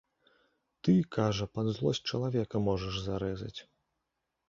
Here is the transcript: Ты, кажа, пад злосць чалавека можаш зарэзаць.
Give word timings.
Ты, 0.87 0.95
кажа, 1.17 1.45
пад 1.59 1.69
злосць 1.77 2.03
чалавека 2.15 2.65
можаш 2.71 3.01
зарэзаць. 3.07 3.57